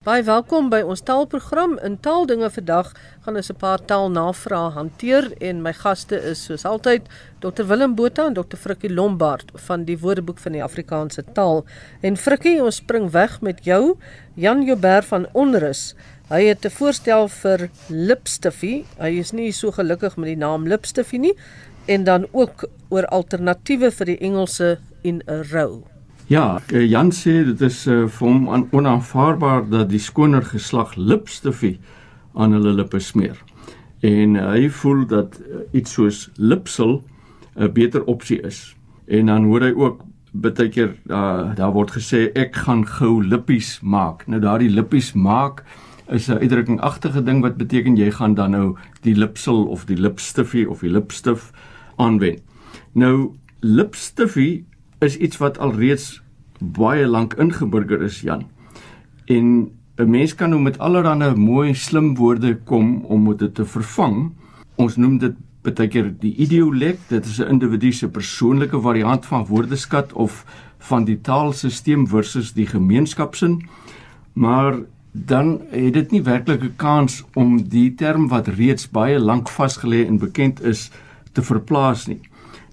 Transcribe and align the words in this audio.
Baie 0.00 0.22
welkom 0.24 0.70
by 0.72 0.78
ons 0.88 1.02
taalprogram. 1.04 1.74
In 1.84 1.98
Taaldinge 2.00 2.48
vandag 2.54 2.86
gaan 3.24 3.36
ons 3.36 3.50
'n 3.52 3.56
paar 3.60 3.82
taalnavrae 3.84 4.70
hanteer 4.72 5.28
en 5.48 5.60
my 5.60 5.72
gaste 5.76 6.16
is 6.30 6.44
soos 6.44 6.64
altyd 6.64 7.02
Dr 7.40 7.66
Willem 7.68 7.94
Botha 7.94 8.24
en 8.26 8.32
Dr 8.32 8.56
Frikkie 8.56 8.88
Lombard 8.94 9.52
van 9.66 9.84
die 9.84 9.98
Woordeboek 9.98 10.38
van 10.38 10.52
die 10.52 10.62
Afrikaanse 10.62 11.24
taal. 11.34 11.66
En 12.00 12.16
Frikkie, 12.16 12.62
ons 12.64 12.76
spring 12.76 13.10
weg 13.10 13.40
met 13.42 13.64
jou. 13.64 13.98
Jan 14.34 14.64
Joubert 14.64 15.04
van 15.04 15.28
Onrus. 15.32 15.94
Hy 16.30 16.44
het 16.48 16.64
'n 16.64 16.70
voorstel 16.70 17.28
vir 17.28 17.68
lipstiffie. 17.88 18.86
Hy 18.98 19.18
is 19.18 19.32
nie 19.32 19.52
so 19.52 19.70
gelukkig 19.70 20.16
met 20.16 20.26
die 20.26 20.44
naam 20.46 20.66
lipstiffie 20.66 21.20
nie 21.20 21.36
en 21.86 22.04
dan 22.04 22.26
ook 22.32 22.64
oor 22.88 23.06
alternatiewe 23.06 23.90
vir 23.90 24.06
die 24.06 24.18
Engelse 24.18 24.78
in 25.02 25.22
'n 25.26 25.44
row. 25.52 25.89
Ja, 26.30 26.60
eh, 26.66 26.86
Jan 26.86 27.08
sê 27.10 27.40
dit 27.42 27.62
is 27.66 27.80
uh, 27.90 28.04
vir 28.06 28.28
hom 28.28 28.44
onaanvaarbaar 28.70 29.64
dat 29.66 29.88
die 29.90 29.98
skoner 29.98 30.44
geslag 30.46 30.92
lipstifie 30.94 31.80
aan 32.38 32.54
hulle 32.54 32.70
lippe 32.78 33.00
smeer. 33.02 33.40
En 34.06 34.36
uh, 34.38 34.44
hy 34.52 34.68
voel 34.70 35.00
dat 35.10 35.40
uh, 35.40 35.64
iets 35.74 35.96
soos 35.98 36.20
lipsel 36.38 37.00
'n 37.00 37.64
uh, 37.66 37.72
beter 37.74 38.06
opsie 38.06 38.38
is. 38.46 38.76
En 39.10 39.26
dan 39.26 39.50
hoor 39.50 39.66
hy 39.66 39.72
ook 39.74 40.06
baie 40.30 40.68
keer 40.70 40.94
uh, 41.10 41.50
daar 41.58 41.74
word 41.74 41.98
gesê 41.98 42.30
ek 42.38 42.62
gaan 42.62 42.86
gou 42.86 43.18
lippies 43.26 43.80
maak. 43.82 44.22
Nou 44.30 44.38
daardie 44.38 44.70
lippies 44.70 45.12
maak 45.18 45.64
is 46.14 46.30
'n 46.30 46.38
uitdrukkingagtige 46.38 47.26
ding 47.26 47.42
wat 47.42 47.58
beteken 47.58 47.98
jy 47.98 48.10
gaan 48.10 48.38
dan 48.38 48.50
nou 48.50 48.76
die 49.02 49.18
lipsel 49.18 49.66
of 49.66 49.84
die 49.84 49.98
lipstifie 49.98 50.70
of 50.70 50.86
die 50.86 50.94
lipstif 50.94 51.50
aanwend. 51.98 52.38
Nou 52.94 53.34
lipstifie 53.60 54.69
is 55.00 55.16
iets 55.16 55.36
wat 55.40 55.58
alreeds 55.58 56.22
baie 56.60 57.06
lank 57.06 57.34
ingeburger 57.40 58.02
is 58.02 58.20
Jan. 58.20 58.44
En 59.26 59.70
'n 59.96 60.10
mens 60.10 60.34
kan 60.34 60.50
nou 60.50 60.60
met 60.60 60.78
allerlei 60.78 61.34
mooi 61.34 61.74
slim 61.74 62.14
woorde 62.16 62.58
kom 62.64 63.04
om 63.04 63.36
dit 63.36 63.54
te 63.54 63.64
vervang. 63.64 64.32
Ons 64.76 64.96
noem 64.96 65.18
dit 65.18 65.34
baie 65.62 65.88
keer 65.88 66.14
die 66.20 66.34
idiolek. 66.36 66.98
Dit 67.08 67.26
is 67.26 67.40
'n 67.40 67.48
individu 67.48 67.92
se 67.92 68.08
persoonlike 68.08 68.80
variant 68.80 69.26
van 69.26 69.46
woordeskat 69.46 70.12
of 70.12 70.44
van 70.78 71.04
die 71.04 71.20
taalstelsel 71.20 72.06
versus 72.06 72.52
die 72.52 72.66
gemeenskapsin. 72.66 73.68
Maar 74.32 74.74
dan 75.12 75.60
het 75.70 75.92
dit 75.92 76.10
nie 76.10 76.22
werklik 76.22 76.62
'n 76.62 76.76
kans 76.76 77.24
om 77.34 77.68
die 77.68 77.94
term 77.94 78.28
wat 78.28 78.48
reeds 78.48 78.90
baie 78.90 79.18
lank 79.18 79.48
vasgelê 79.48 80.06
en 80.06 80.18
bekend 80.18 80.62
is 80.62 80.90
te 81.32 81.42
verplaas 81.42 82.06
nie. 82.06 82.20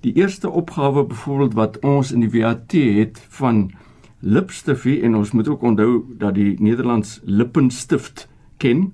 Die 0.01 0.13
eerste 0.13 0.49
opgawe 0.49 1.03
byvoorbeeld 1.03 1.53
wat 1.53 1.79
ons 1.79 2.11
in 2.11 2.19
die 2.19 2.41
WAT 2.41 2.71
het 2.71 3.25
van 3.29 3.71
lipstifie 4.19 5.01
en 5.01 5.15
ons 5.15 5.31
moet 5.31 5.47
ook 5.47 5.61
onthou 5.61 6.05
dat 6.17 6.35
die 6.35 6.55
Nederlands 6.61 7.19
lippenstift 7.23 8.27
ken 8.57 8.93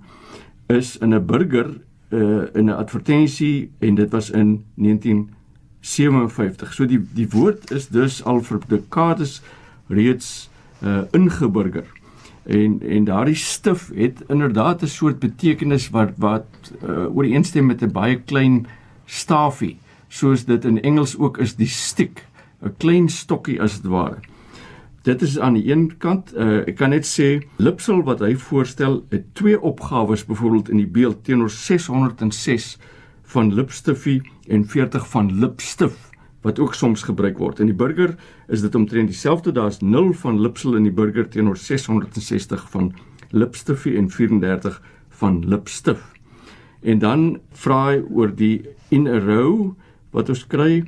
is 0.68 0.98
in 0.98 1.14
'n 1.14 1.26
burger 1.26 1.82
uh, 2.10 2.44
in 2.54 2.66
'n 2.66 2.70
advertensie 2.70 3.72
en 3.80 3.96
dit 3.96 4.12
was 4.12 4.30
in 4.30 4.66
1957. 4.76 6.74
So 6.74 6.86
die 6.86 7.08
die 7.14 7.30
woord 7.30 7.72
is 7.72 7.88
dus 7.88 8.24
al 8.24 8.42
vir 8.42 8.60
dekades 8.68 9.42
reeds 9.88 10.50
uh, 10.84 10.98
ingeburger. 11.12 11.86
En 12.44 12.82
en 12.82 13.04
daardie 13.04 13.36
stif 13.36 13.92
het 13.96 14.24
inderdaad 14.28 14.82
'n 14.82 14.88
soort 14.88 15.20
betekenis 15.20 15.90
wat 15.90 16.12
wat 16.18 16.46
uh, 16.88 17.16
ooreenstem 17.16 17.66
met 17.66 17.82
'n 17.82 17.92
baie 17.92 18.22
klein 18.22 18.68
stafie 19.06 19.78
soos 20.14 20.46
dit 20.46 20.66
in 20.66 20.82
Engels 20.82 21.18
ook 21.18 21.40
is 21.42 21.56
die 21.58 21.70
stick, 21.70 22.26
'n 22.62 22.76
klein 22.78 23.10
stokkie 23.10 23.62
as 23.62 23.82
dit 23.82 23.92
ware. 23.92 24.22
Dit 25.04 25.22
is 25.22 25.40
aan 25.40 25.54
die 25.54 25.72
een 25.72 25.98
kant, 25.98 26.34
uh, 26.38 26.64
ek 26.68 26.78
kan 26.80 26.90
net 26.90 27.06
sê 27.06 27.44
lipsel 27.58 28.04
wat 28.04 28.20
hy 28.20 28.36
voorstel, 28.36 29.04
het 29.10 29.36
twee 29.36 29.60
opgawes 29.60 30.26
byvoorbeeld 30.26 30.70
in 30.70 30.78
die 30.78 30.88
beeld 30.88 31.24
teenoor 31.24 31.50
606 31.50 32.78
van 33.24 33.54
lipstifie 33.54 34.22
en 34.48 34.66
40 34.66 35.08
van 35.10 35.40
lipstif 35.40 36.12
wat 36.44 36.60
ook 36.60 36.74
soms 36.74 37.04
gebruik 37.04 37.38
word. 37.38 37.60
In 37.60 37.72
die 37.72 37.76
burger 37.76 38.16
is 38.48 38.62
dit 38.62 38.76
omtrent 38.76 39.08
dieselfde, 39.08 39.52
daar's 39.52 39.80
0 39.82 40.14
van 40.14 40.42
lipsel 40.42 40.76
in 40.76 40.84
die 40.84 40.92
burger 40.92 41.30
teenoor 41.30 41.58
660 41.58 42.70
van 42.70 42.94
lipstifie 43.32 43.98
en 43.98 44.10
34 44.10 44.82
van 45.10 45.44
lipstif. 45.48 46.04
En 46.82 47.00
dan 47.00 47.40
vra 47.52 47.86
hy 47.90 48.02
oor 48.12 48.36
die 48.36 48.66
in 48.90 49.08
a 49.08 49.20
row 49.20 49.74
wat 50.14 50.30
ons 50.30 50.46
kry 50.48 50.84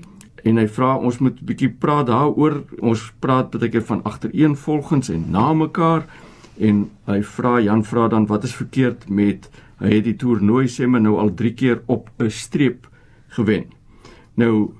en 0.46 0.62
hy 0.62 0.68
vra 0.69 0.96
ons 0.97 1.18
moet 1.19 1.41
'n 1.41 1.46
bietjie 1.46 1.69
praat 1.69 2.08
daaroor. 2.08 2.63
Ons 2.81 3.12
praat 3.19 3.52
baie 3.52 3.69
keer 3.69 3.84
van 3.84 4.03
agtereenvolgens 4.03 5.09
en 5.09 5.25
na 5.31 5.53
mekaar 5.53 6.06
en 6.59 6.90
hy 7.06 7.22
vra 7.22 7.59
Jan 7.59 7.84
vra 7.84 8.08
dan 8.08 8.28
wat 8.28 8.44
is 8.44 8.56
verkeerd 8.56 9.09
met 9.09 9.50
hy 9.80 9.90
het 9.96 10.03
die 10.03 10.16
toernooi 10.16 10.68
sê 10.68 10.88
maar 10.88 11.02
nou 11.02 11.18
al 11.19 11.34
3 11.34 11.53
keer 11.53 11.81
op 11.85 12.09
'n 12.19 12.30
streep 12.30 12.88
gewen. 13.28 13.66
Nou 14.35 14.74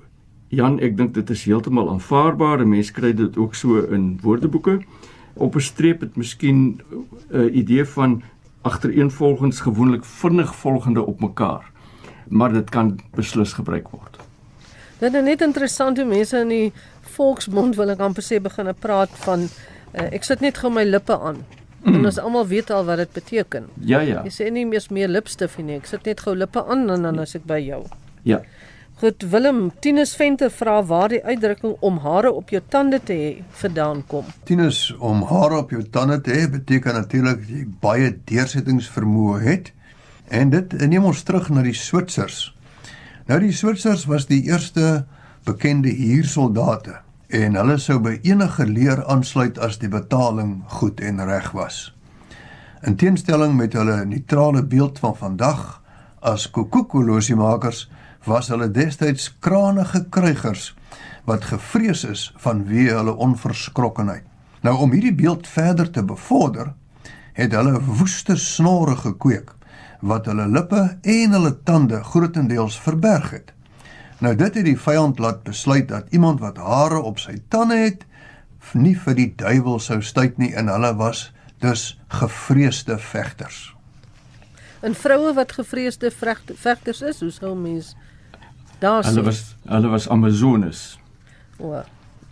Jan, 0.48 0.78
ek 0.80 0.96
dink 0.96 1.14
dit 1.14 1.30
is 1.30 1.44
heeltemal 1.44 1.90
aanvaarbaar. 1.90 2.66
Mense 2.66 2.92
kry 2.92 3.12
dit 3.12 3.36
ook 3.36 3.54
so 3.54 3.82
in 3.90 4.18
woordeboeke. 4.22 4.80
Op 5.34 5.56
'n 5.56 5.60
streep 5.60 6.00
het 6.00 6.16
miskien 6.16 6.80
'n 7.32 7.50
idee 7.52 7.84
van 7.84 8.22
agtereenvolgens 8.62 9.60
gewoonlik 9.60 10.04
vinnig 10.04 10.54
volgende 10.54 11.06
op 11.06 11.20
mekaar. 11.20 11.70
Maar 12.28 12.52
dit 12.52 12.70
kan 12.70 12.98
beslis 13.14 13.52
gebruik 13.52 13.88
word. 13.88 14.15
Dit 14.98 15.14
is 15.14 15.22
net 15.22 15.42
interessant 15.44 15.98
hoe 16.00 16.06
mense 16.08 16.38
in 16.40 16.52
die 16.52 16.72
volksmond 17.16 17.76
wil 17.76 17.92
ek 17.92 18.00
amper 18.04 18.24
sê 18.24 18.40
begine 18.42 18.72
praat 18.72 19.12
van 19.26 19.44
uh, 19.44 20.06
ek 20.08 20.24
sit 20.24 20.44
net 20.44 20.60
gou 20.62 20.70
my 20.72 20.86
lippe 20.88 21.16
aan. 21.16 21.42
Mm. 21.84 21.98
En 21.98 22.08
ons 22.08 22.18
almal 22.18 22.46
weet 22.50 22.72
al 22.74 22.86
wat 22.88 23.02
dit 23.04 23.12
beteken. 23.18 23.68
Ja 23.84 24.00
ja. 24.00 24.22
Jy 24.26 24.32
sê 24.34 24.48
nie 24.50 24.64
meer 24.66 24.86
meer 24.90 25.12
lipstif 25.12 25.58
nie. 25.60 25.76
Ek 25.76 25.90
sit 25.90 26.08
net 26.08 26.24
gou 26.24 26.34
lippe 26.34 26.64
aan 26.64 26.88
en 26.90 27.04
dan 27.06 27.20
as 27.22 27.36
ek 27.38 27.44
by 27.46 27.60
jou. 27.62 27.84
Ja. 28.26 28.40
Goed 28.96 29.26
Willem, 29.28 29.70
Tinus 29.84 30.14
Venter 30.16 30.48
vra 30.48 30.78
waar 30.88 31.12
die 31.12 31.20
uitdrukking 31.20 31.76
om 31.84 31.98
hare 32.00 32.32
op 32.32 32.48
jou 32.50 32.62
tande 32.72 32.96
te 33.04 33.12
hê 33.12 33.30
vandaan 33.60 34.00
kom. 34.08 34.24
Tinus 34.48 34.88
om 35.04 35.20
hare 35.28 35.60
op 35.60 35.74
jou 35.76 35.82
tande 35.92 36.16
te 36.24 36.32
hê 36.32 36.46
beteken 36.48 36.96
natuurlik 36.96 37.44
jy 37.44 37.66
baie 37.84 38.14
deursettingsvermoë 38.32 39.42
het. 39.44 39.72
En 40.32 40.50
dit 40.50 40.72
neem 40.88 41.04
ons 41.04 41.22
terug 41.22 41.52
na 41.52 41.62
die 41.62 41.76
Switsers. 41.76 42.55
Nou 43.26 43.40
die 43.42 43.50
Switsers 43.50 44.04
was 44.06 44.28
die 44.30 44.44
eerste 44.46 45.06
bekende 45.46 45.90
huursoldate 45.90 47.00
en 47.34 47.56
hulle 47.58 47.74
sou 47.82 47.96
by 47.98 48.12
enige 48.22 48.62
leer 48.70 49.00
aansluit 49.10 49.58
as 49.58 49.80
die 49.82 49.90
betaling 49.90 50.60
goed 50.78 51.02
en 51.02 51.18
reg 51.26 51.48
was. 51.58 51.88
In 52.86 52.94
teenstelling 52.94 53.56
met 53.58 53.74
hulle 53.74 54.04
neutrale 54.06 54.62
beeld 54.62 55.02
van 55.02 55.16
vandag 55.18 55.64
as 56.22 56.46
kokokolosiemakers 56.54 57.88
was 58.30 58.52
hulle 58.54 58.70
destyds 58.70 59.32
kranige 59.42 60.04
krygers 60.14 60.70
wat 61.26 61.50
gevrees 61.50 62.04
is 62.06 62.28
vanweë 62.46 62.94
hulle 63.00 63.16
onverskrokkenheid. 63.26 64.22
Nou 64.62 64.76
om 64.86 64.94
hierdie 64.94 65.14
beeld 65.18 65.50
verder 65.50 65.90
te 65.90 66.06
bevorder, 66.06 66.76
het 67.34 67.58
hulle 67.58 67.82
woeste 67.90 68.38
snorre 68.38 68.94
gekweek 69.02 69.55
wat 70.06 70.26
hulle 70.26 70.46
lippe 70.48 70.98
en 71.02 71.36
hulle 71.36 71.52
tande 71.62 72.02
grootendeels 72.04 72.78
verberg 72.80 73.30
het. 73.30 73.52
Nou 74.18 74.34
dit 74.34 74.54
het 74.54 74.64
die 74.64 74.78
vyand 74.80 75.18
laat 75.18 75.42
besluit 75.44 75.88
dat 75.88 76.08
iemand 76.10 76.40
wat 76.40 76.56
hare 76.56 77.00
op 77.00 77.18
sy 77.18 77.36
tande 77.48 77.76
het, 77.76 78.04
nie 78.74 78.96
vir 78.98 79.14
die 79.14 79.30
duiwel 79.38 79.78
sou 79.78 80.00
stuit 80.02 80.38
nie 80.38 80.52
en 80.56 80.68
hulle 80.72 80.94
was 80.98 81.30
dus 81.62 81.98
gevreesde 82.08 82.98
vegters. 82.98 83.74
En 84.80 84.94
vroue 84.94 85.32
wat 85.34 85.52
gevreesde 85.52 86.10
vegters 86.10 87.02
is, 87.02 87.20
hoe 87.20 87.30
sou 87.30 87.54
mens 87.56 87.94
daar 88.78 89.04
sien? 89.04 89.14
Hulle 89.14 89.24
was 89.24 89.42
hulle 89.64 89.92
was 89.92 90.08
amazones. 90.08 90.98
O. 91.58 91.82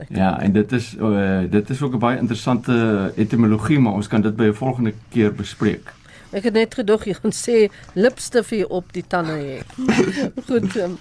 Ja, 0.09 0.41
en 0.41 0.53
dit 0.53 0.73
is 0.73 0.95
uh, 0.99 1.41
dit 1.51 1.71
is 1.71 1.83
ook 1.83 1.95
'n 1.95 1.99
baie 1.99 2.19
interessante 2.19 3.13
etimologie, 3.17 3.79
maar 3.79 3.93
ons 3.93 4.09
kan 4.09 4.21
dit 4.21 4.37
by 4.37 4.45
'n 4.45 4.55
volgende 4.55 4.95
keer 5.09 5.35
bespreek. 5.35 5.93
Ek 6.35 6.49
het 6.49 6.57
net 6.57 6.75
gedog 6.75 7.05
jy 7.07 7.15
gaan 7.15 7.35
sê 7.35 7.69
lipstifie 7.95 8.65
op 8.67 8.91
die 8.95 9.05
tande 9.07 9.37
hê. 9.39 9.59
Goed. 10.49 10.75
Um, 10.77 10.97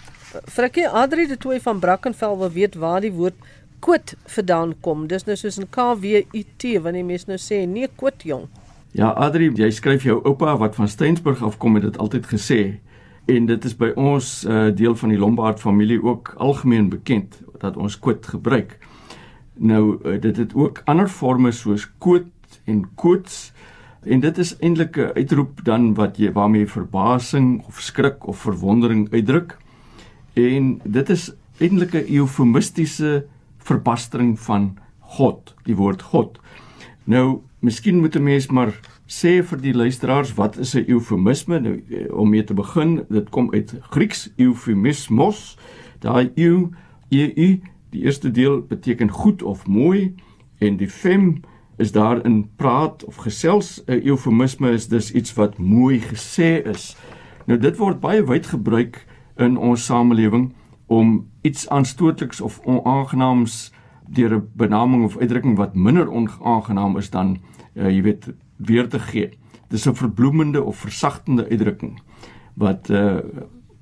Frikkie 0.49 0.85
Adri 0.89 1.25
de 1.29 1.37
Tooi 1.37 1.59
van 1.61 1.79
Brackenfell 1.81 2.37
wil 2.37 2.51
weet 2.53 2.75
waar 2.81 3.01
die 3.01 3.13
woord 3.13 3.37
kwit 3.83 4.13
vandaan 4.35 4.75
kom. 4.85 5.07
Dis 5.09 5.25
nou 5.25 5.35
soos 5.37 5.57
'n 5.59 5.69
K 5.69 5.95
W 6.01 6.21
I 6.33 6.45
T 6.57 6.77
wanneer 6.81 7.05
mense 7.05 7.25
nou 7.27 7.37
sê 7.37 7.65
nee 7.67 7.89
kwit 7.95 8.23
jong. 8.23 8.47
Ja, 8.93 9.09
Adri, 9.09 9.49
jy 9.49 9.71
skryf 9.71 10.03
jou 10.03 10.21
oupa 10.23 10.57
wat 10.57 10.75
van 10.75 10.87
Steensburg 10.87 11.41
afkom 11.41 11.75
het 11.75 11.83
dit 11.83 11.97
altyd 11.97 12.25
gesê 12.29 12.79
en 13.25 13.45
dit 13.45 13.65
is 13.65 13.73
by 13.73 13.89
ons 13.95 14.43
uh, 14.45 14.69
deel 14.75 14.95
van 14.95 15.09
die 15.09 15.17
Lombard 15.17 15.59
familie 15.59 16.03
ook 16.03 16.33
algemeen 16.37 16.89
bekend 16.89 17.41
dat 17.59 17.77
ons 17.77 17.99
kwit 17.99 18.27
gebruik. 18.27 18.77
Nou 19.55 19.97
uh, 20.05 20.21
dit 20.21 20.37
het 20.37 20.53
ook 20.53 20.81
ander 20.85 21.07
forme 21.07 21.51
soos 21.51 21.89
koot 21.97 22.29
en 22.65 22.85
koots 22.95 23.51
En 24.03 24.19
dit 24.19 24.37
is 24.37 24.55
eintlik 24.59 24.97
'n 24.97 25.11
uitroep 25.15 25.63
dan 25.63 25.93
wat 25.93 26.17
jy 26.17 26.31
waarmee 26.31 26.61
jy 26.61 26.67
verbasing 26.67 27.63
of 27.67 27.79
skrik 27.79 28.27
of 28.27 28.37
verwondering 28.37 29.11
uitdruk. 29.11 29.57
En 30.33 30.81
dit 30.83 31.09
is 31.09 31.31
eintlik 31.57 31.93
'n 31.93 32.13
eufemistiese 32.13 33.25
verbastering 33.57 34.39
van 34.39 34.77
God, 34.99 35.55
die 35.63 35.75
woord 35.75 36.01
God. 36.01 36.39
Nou, 37.03 37.41
miskien 37.59 37.99
moet 37.99 38.15
'n 38.15 38.23
mens 38.23 38.47
maar 38.47 38.79
sê 39.07 39.43
vir 39.43 39.61
die 39.61 39.73
luisteraars 39.73 40.33
wat 40.33 40.57
is 40.57 40.75
'n 40.75 40.85
eufemisme? 40.87 41.59
Nou, 41.59 41.83
eh, 41.89 42.13
om 42.13 42.29
mee 42.29 42.43
te 42.43 42.53
begin, 42.53 43.05
dit 43.09 43.29
kom 43.29 43.53
uit 43.53 43.75
Grieks 43.89 44.33
euphemismos. 44.37 45.57
Daai 45.99 46.31
eu 46.35 46.69
eu 47.09 47.61
die 47.89 48.03
eerste 48.03 48.31
deel 48.31 48.61
beteken 48.61 49.09
goed 49.09 49.43
of 49.43 49.67
mooi 49.67 50.15
en 50.57 50.77
die 50.77 50.89
fem 50.89 51.41
is 51.77 51.91
daar 51.91 52.25
in 52.25 52.49
praat 52.55 53.05
of 53.05 53.15
gesels 53.15 53.83
'n 53.85 54.01
eufemisme 54.05 54.71
is 54.71 54.87
dus 54.87 55.11
iets 55.11 55.33
wat 55.33 55.57
mooi 55.57 55.99
gesê 55.99 56.67
is. 56.67 56.97
Nou 57.45 57.59
dit 57.59 57.77
word 57.77 57.99
baie 57.99 58.23
wyd 58.25 58.45
gebruik 58.45 59.05
in 59.37 59.57
ons 59.57 59.85
samelewing 59.85 60.53
om 60.87 61.29
iets 61.41 61.69
aanstootliks 61.69 62.41
of 62.41 62.59
onaangenaams 62.63 63.73
deur 64.07 64.35
'n 64.35 64.49
benaming 64.53 65.03
of 65.03 65.17
uitdrukking 65.17 65.57
wat 65.57 65.75
minder 65.75 66.11
onaangenaam 66.11 66.97
is 66.97 67.09
dan 67.09 67.37
uh, 67.73 67.89
jy 67.89 68.01
weet 68.01 68.33
weer 68.57 68.87
te 68.89 68.99
gee. 68.99 69.29
Dis 69.67 69.87
'n 69.87 69.95
verbloemende 69.95 70.63
of 70.63 70.77
versagtende 70.77 71.49
uitdrukking 71.49 72.01
wat 72.53 72.89
uh 72.89 73.17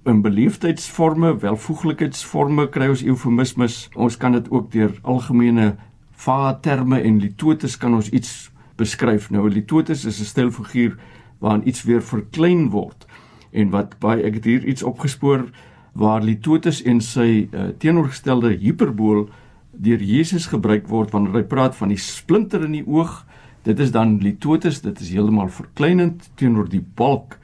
in 0.03 0.21
beleefdheidsforme, 0.21 1.35
welvoeglikheidsforme 1.37 2.69
kry 2.73 2.87
ons 2.89 3.03
eufemismes. 3.03 3.89
Ons 3.93 4.17
kan 4.17 4.31
dit 4.31 4.47
ook 4.49 4.71
deur 4.71 4.95
algemene 5.01 5.75
vaarterme 6.21 7.01
en 7.01 7.19
litotes 7.19 7.77
kan 7.77 7.93
ons 7.97 8.09
iets 8.09 8.51
beskryf. 8.77 9.29
Nou 9.29 9.49
'n 9.49 9.53
litotes 9.53 10.05
is 10.05 10.19
'n 10.19 10.25
stelfiguur 10.25 10.97
waarin 11.39 11.67
iets 11.67 11.83
weer 11.83 12.01
verklein 12.01 12.69
word 12.69 13.05
en 13.51 13.69
wat 13.69 13.99
baie 13.99 14.23
ek 14.23 14.33
het 14.33 14.45
hier 14.45 14.65
iets 14.65 14.83
opgespoor 14.83 15.49
waar 15.93 16.23
litotes 16.23 16.81
en 16.83 17.01
sy 17.01 17.47
uh, 17.51 17.73
teenoorgestelde 17.77 18.53
hiperbool 18.55 19.29
deur 19.71 19.99
Jesus 19.99 20.47
gebruik 20.51 20.87
word 20.87 21.11
wanneer 21.11 21.33
hy 21.33 21.43
praat 21.43 21.75
van 21.75 21.91
die 21.91 21.99
splinter 21.99 22.63
in 22.63 22.71
die 22.71 22.87
oog. 22.87 23.25
Dit 23.63 23.79
is 23.79 23.91
dan 23.91 24.19
litotes, 24.21 24.81
dit 24.81 24.99
is 24.99 25.09
heeltemal 25.09 25.49
verkleinend 25.49 26.29
teenoor 26.35 26.69
die 26.69 26.83
balk 26.95 27.39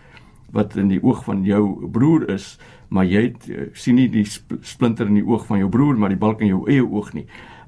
wat 0.51 0.75
in 0.75 0.87
die 0.87 1.03
oog 1.03 1.23
van 1.23 1.43
jou 1.43 1.89
broer 1.91 2.29
is, 2.29 2.57
maar 2.89 3.05
jy 3.05 3.21
het, 3.21 3.49
uh, 3.49 3.67
sien 3.73 3.95
nie 3.95 4.07
die 4.09 4.25
sp 4.25 4.61
splinter 4.61 5.07
in 5.07 5.19
die 5.19 5.27
oog 5.27 5.45
van 5.45 5.59
jou 5.59 5.69
broer, 5.69 5.97
maar 5.97 6.09
die 6.09 6.17
balk 6.19 6.41
in 6.41 6.47
jou 6.47 6.63
eie 6.69 6.85
oog 6.85 7.13
nie. 7.13 7.25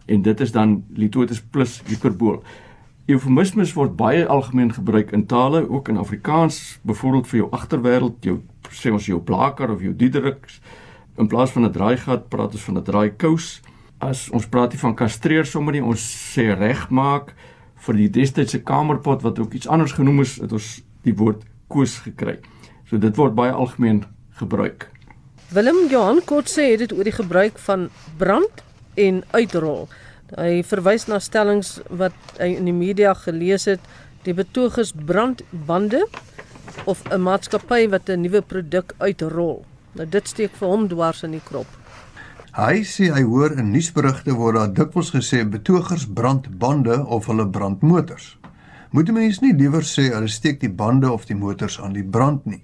En 0.09 0.21
dit 0.25 0.41
is 0.41 0.51
dan 0.51 0.79
litotes 0.97 1.41
plus 1.53 1.79
hiperbool. 1.87 2.41
Eufemismes 3.09 3.73
word 3.77 3.95
baie 3.97 4.25
algemeen 4.25 4.73
gebruik 4.73 5.11
in 5.17 5.25
tale, 5.25 5.63
ook 5.69 5.89
in 5.89 5.97
Afrikaans, 5.97 6.79
byvoorbeeld 6.81 7.27
vir 7.27 7.39
jou 7.39 7.49
agterwêreld, 7.57 8.17
jou 8.25 8.39
sê 8.73 8.93
ons 8.93 9.05
jou 9.05 9.17
blaker 9.21 9.69
of 9.73 9.81
jou 9.81 9.93
diederiks. 9.97 10.59
In 11.17 11.27
plaas 11.27 11.51
van 11.51 11.65
'n 11.65 11.71
draaigat 11.71 12.29
praat 12.29 12.53
ons 12.53 12.63
van 12.63 12.77
'n 12.77 12.83
draaikous 12.83 13.61
as 13.99 14.29
ons 14.29 14.47
praat 14.47 14.71
hier 14.71 14.79
van 14.79 14.95
kastreer 14.95 15.45
sommer 15.45 15.75
nie 15.75 15.83
ons 15.83 15.99
sê 16.35 16.55
regmaak 16.55 17.33
vir 17.85 17.95
die 17.95 18.09
destydse 18.09 18.61
kamerpot 18.63 19.23
wat 19.23 19.39
ook 19.39 19.53
iets 19.53 19.67
anders 19.67 19.91
genoem 19.91 20.21
is 20.23 20.37
het 20.39 20.51
ons 20.51 20.81
die 21.03 21.15
woord 21.15 21.43
koos 21.67 21.99
gekry. 22.05 22.39
So 22.89 22.97
dit 22.97 23.15
word 23.15 23.35
baie 23.35 23.51
algemeen 23.51 24.05
gebruik. 24.39 24.89
Willem 25.51 25.87
Johan 25.89 26.21
kort 26.25 26.49
sê 26.49 26.77
dit 26.77 26.91
oor 26.93 27.03
die 27.03 27.15
gebruik 27.15 27.59
van 27.59 27.89
brand 28.17 28.63
en 29.07 29.23
uitrol. 29.31 29.87
Hy 30.37 30.61
verwys 30.67 31.07
na 31.09 31.17
stellings 31.23 31.79
wat 31.89 32.13
hy 32.37 32.51
in 32.59 32.67
die 32.69 32.75
media 32.75 33.15
gelees 33.17 33.65
het, 33.65 33.81
die 34.27 34.35
betogers 34.35 34.91
brand 34.93 35.41
bande 35.51 36.03
of 36.85 37.01
'n 37.09 37.21
maatskappy 37.21 37.89
wat 37.89 38.09
'n 38.09 38.21
nuwe 38.21 38.41
produk 38.41 38.93
uitrol. 38.97 39.65
Nou 39.93 40.05
dit 40.05 40.27
steek 40.27 40.51
vir 40.55 40.67
hom 40.67 40.87
dwars 40.87 41.23
in 41.23 41.31
die 41.31 41.43
krop. 41.43 41.67
Hy 42.53 42.83
sê 42.83 43.11
hy 43.13 43.21
hoor 43.23 43.51
in 43.51 43.71
nuusberigte 43.71 44.33
word 44.33 44.55
daar 44.55 44.73
dikwels 44.73 45.11
gesê 45.11 45.43
betogers 45.49 46.05
brand 46.05 46.59
bande 46.59 47.05
of 47.05 47.25
hulle 47.25 47.47
brand 47.47 47.81
motors. 47.81 48.37
Moet 48.91 49.09
'n 49.09 49.13
mens 49.13 49.39
nie 49.39 49.53
liewer 49.53 49.81
sê 49.81 50.13
hulle 50.13 50.27
steek 50.27 50.59
die 50.59 50.69
bande 50.69 51.11
of 51.11 51.25
die 51.25 51.35
motors 51.35 51.79
aan 51.79 51.93
die 51.93 52.03
brand 52.03 52.45
nie. 52.45 52.63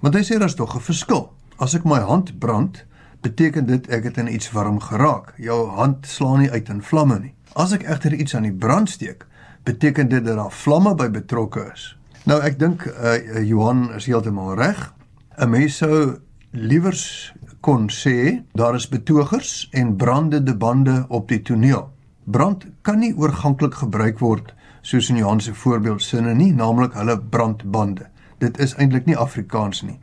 Want 0.00 0.14
hy 0.14 0.22
sê 0.22 0.38
daar's 0.38 0.54
tog 0.54 0.74
'n 0.74 0.80
verskil. 0.80 1.32
As 1.58 1.74
ek 1.74 1.84
my 1.84 2.00
hand 2.00 2.38
brand, 2.38 2.84
beteken 3.22 3.66
dit 3.66 3.88
ek 3.88 4.04
het 4.10 4.18
in 4.18 4.30
iets 4.34 4.50
warm 4.52 4.80
geraak. 4.80 5.32
Jou 5.38 5.68
hand 5.76 6.06
slaan 6.06 6.42
nie 6.42 6.50
uit 6.50 6.68
in 6.68 6.82
vlamme 6.82 7.18
nie. 7.18 7.34
As 7.54 7.72
ek 7.72 7.86
egter 7.86 8.14
iets 8.14 8.34
aan 8.34 8.48
die 8.48 8.54
brand 8.54 8.90
steek, 8.90 9.26
beteken 9.62 10.08
dit 10.08 10.24
dat 10.24 10.36
daar 10.36 10.52
vlamme 10.52 10.94
by 10.98 11.08
betrokke 11.12 11.70
is. 11.72 11.92
Nou 12.26 12.40
ek 12.42 12.58
dink 12.58 12.86
uh, 12.86 13.42
Johan 13.42 13.90
is 13.96 14.06
heeltemal 14.06 14.54
reg. 14.58 14.92
'n 15.38 15.50
Mens 15.50 15.76
sou 15.82 16.18
liewers 16.50 17.32
kon 17.60 17.88
sê 17.90 18.42
daar 18.54 18.74
is 18.74 18.88
betogers 18.88 19.68
en 19.72 19.96
brandende 19.96 20.54
bande 20.56 21.04
op 21.08 21.28
die 21.28 21.42
toneel. 21.42 21.90
Brand 22.24 22.66
kan 22.82 22.98
nie 22.98 23.14
oorganklik 23.16 23.74
gebruik 23.74 24.18
word 24.18 24.52
soos 24.82 25.08
in 25.10 25.16
Johan 25.16 25.40
se 25.40 25.54
voorbeeld 25.54 26.02
sinne 26.02 26.34
nie, 26.34 26.52
naamlik 26.54 26.94
hulle 26.98 27.18
brandbande. 27.18 28.08
Dit 28.38 28.58
is 28.58 28.74
eintlik 28.74 29.06
nie 29.06 29.16
Afrikaans 29.16 29.82
nie. 29.86 29.98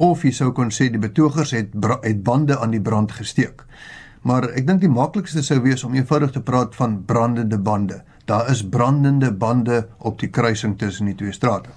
Of 0.00 0.22
jy 0.24 0.30
sou 0.32 0.46
kon 0.56 0.70
sê 0.72 0.86
die 0.88 1.00
betogers 1.00 1.50
het 1.52 1.74
het 1.76 2.22
bande 2.24 2.56
aan 2.56 2.72
die 2.72 2.80
brand 2.80 3.12
gesteek. 3.12 3.66
Maar 4.24 4.46
ek 4.56 4.64
dink 4.66 4.80
die 4.80 4.88
maklikste 4.88 5.42
sou 5.44 5.58
wees 5.60 5.84
om 5.84 5.92
eenvoudig 5.94 6.32
te 6.32 6.40
praat 6.40 6.72
van 6.78 7.02
brandende 7.04 7.58
bande. 7.58 7.98
Daar 8.24 8.48
is 8.48 8.62
brandende 8.64 9.28
bande 9.32 9.88
op 9.98 10.16
die 10.20 10.30
kruising 10.32 10.78
tussen 10.78 11.10
die 11.10 11.14
twee 11.14 11.36
strate. 11.36 11.68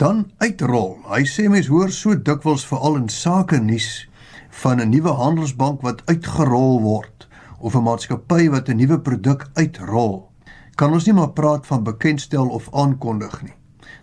Dan 0.00 0.24
uitrol. 0.40 0.96
Hy 1.10 1.20
sê 1.28 1.50
mense 1.52 1.68
hoor 1.68 1.92
so 1.92 2.16
dikwels 2.16 2.64
veral 2.64 2.96
in 3.02 3.12
sake 3.12 3.60
nuus 3.60 4.08
van 4.62 4.80
'n 4.80 4.88
nuwe 4.88 5.12
handelsbank 5.12 5.82
wat 5.82 6.02
uitgerol 6.08 6.80
word 6.80 7.28
of 7.58 7.74
'n 7.74 7.82
maatskappy 7.82 8.48
wat 8.48 8.68
'n 8.68 8.76
nuwe 8.76 9.00
produk 9.00 9.48
uitrol, 9.54 10.30
kan 10.74 10.92
ons 10.92 11.04
nie 11.04 11.14
maar 11.14 11.32
praat 11.32 11.66
van 11.66 11.84
bekendstel 11.84 12.48
of 12.48 12.72
aankondig 12.72 13.42
nie. 13.42 13.54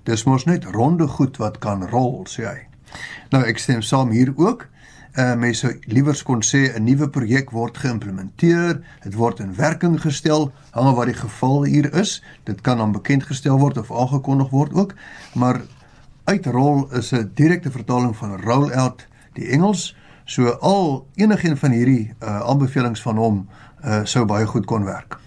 Dis 0.04 0.24
mos 0.24 0.46
net 0.46 0.66
ronde 0.66 1.08
goed 1.08 1.38
wat 1.38 1.58
kan 1.58 1.88
rol, 1.90 2.26
sê 2.26 2.46
hy. 2.46 2.71
Nou 3.32 3.44
ek 3.46 3.58
stem 3.58 3.82
saam 3.82 4.12
hier 4.12 4.34
ook. 4.36 4.68
Uh 5.16 5.36
mense 5.36 5.80
liewers 5.92 6.24
kon 6.24 6.42
sê 6.42 6.72
'n 6.76 6.84
nuwe 6.84 7.10
projek 7.10 7.52
word 7.52 7.78
geïmplementeer, 7.78 8.82
dit 9.04 9.14
word 9.14 9.40
in 9.40 9.56
werking 9.56 10.00
gestel, 10.02 10.52
hang 10.72 10.96
wat 10.96 11.06
die 11.06 11.20
geval 11.20 11.64
hier 11.64 11.94
is. 11.94 12.24
Dit 12.44 12.62
kan 12.62 12.78
dan 12.78 12.92
bekend 12.92 13.24
gestel 13.24 13.60
word 13.60 13.78
of 13.78 13.92
aangekondig 13.92 14.50
word 14.50 14.74
ook, 14.74 14.94
maar 15.36 15.62
uitrol 16.24 16.88
is 16.92 17.12
'n 17.12 17.32
direkte 17.36 17.72
vertaling 17.72 18.16
van 18.16 18.42
roll 18.42 18.72
out, 18.72 19.08
die 19.34 19.48
Engels 19.48 19.96
So 20.32 20.48
al 20.64 21.08
enigiets 21.20 21.60
van 21.60 21.74
hierdie 21.76 22.14
uh, 22.24 22.40
aanbevelings 22.48 23.02
van 23.02 23.18
hom 23.20 23.42
uh, 23.84 24.04
sou 24.08 24.24
baie 24.30 24.46
goed 24.48 24.68
kon 24.70 24.86
werk. 24.88 25.18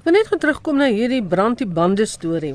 Ek 0.00 0.06
wil 0.06 0.14
net 0.16 0.28
gaan 0.30 0.42
terugkom 0.42 0.78
na 0.78 0.86
hierdie 0.92 1.22
brand 1.24 1.58
die 1.58 1.68
bande 1.68 2.06
storie. 2.06 2.54